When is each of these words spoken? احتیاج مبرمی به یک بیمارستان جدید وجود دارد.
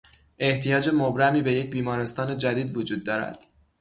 احتیاج 0.39 0.89
مبرمی 0.93 1.41
به 1.41 1.51
یک 1.53 1.69
بیمارستان 1.69 2.37
جدید 2.37 2.77
وجود 2.77 3.05
دارد. 3.05 3.39